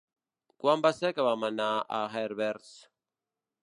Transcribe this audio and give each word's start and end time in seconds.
Quan 0.63 0.85
va 0.85 0.91
ser 1.01 1.13
que 1.19 1.27
vam 1.29 1.47
anar 1.51 1.69
a 2.01 2.03
Herbers? 2.25 2.77